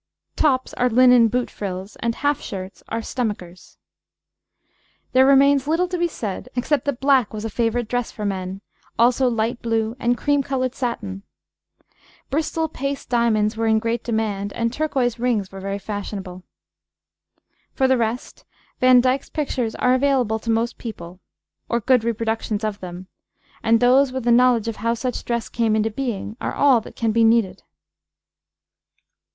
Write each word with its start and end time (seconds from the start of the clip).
Topps 0.35 0.73
are 0.73 0.89
linen 0.89 1.27
boot 1.27 1.51
frills, 1.51 1.95
and 1.97 2.15
halfshirts 2.15 2.81
are 2.89 3.03
stomachers. 3.03 3.77
There 5.11 5.27
remains 5.27 5.67
little 5.67 5.87
to 5.89 5.97
be 5.99 6.07
said 6.07 6.49
except 6.55 6.85
that 6.85 6.99
black 6.99 7.31
was 7.35 7.45
a 7.45 7.51
favourite 7.51 7.87
dress 7.87 8.11
for 8.11 8.25
men, 8.25 8.61
also 8.97 9.27
light 9.27 9.61
blue 9.61 9.95
and 9.99 10.17
cream 10.17 10.41
coloured 10.41 10.73
satin. 10.73 11.21
Bristol 12.31 12.67
paste 12.67 13.09
diamonds 13.09 13.55
were 13.55 13.67
in 13.67 13.77
great 13.77 14.03
demand, 14.03 14.51
and 14.53 14.73
turquoise 14.73 15.19
rings 15.19 15.51
were 15.51 15.59
very 15.59 15.77
fashionable. 15.77 16.41
For 17.75 17.87
the 17.87 17.95
rest, 17.95 18.43
Vandyck's 18.81 19.29
pictures 19.29 19.75
are 19.75 19.93
available 19.93 20.39
to 20.39 20.49
most 20.49 20.79
people, 20.79 21.19
or 21.69 21.79
good 21.79 22.03
reproductions 22.03 22.63
of 22.63 22.79
them, 22.79 23.05
and 23.61 23.79
those, 23.79 24.11
with 24.11 24.25
a 24.25 24.31
knowledge 24.31 24.67
of 24.67 24.77
how 24.77 24.95
such 24.95 25.23
dress 25.23 25.47
came 25.47 25.75
into 25.75 25.91
being, 25.91 26.37
are 26.41 26.55
all 26.55 26.81
that 26.81 26.95
can 26.95 27.11
be 27.11 27.23
needed. 27.23 27.61